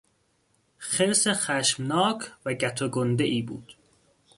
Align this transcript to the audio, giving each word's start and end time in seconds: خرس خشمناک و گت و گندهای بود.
خرس 0.77 1.27
خشمناک 1.27 2.17
و 2.45 2.53
گت 2.53 2.81
و 2.81 2.89
گندهای 2.89 3.41
بود. 3.41 3.75